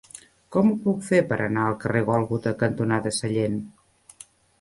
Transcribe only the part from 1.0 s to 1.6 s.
fer per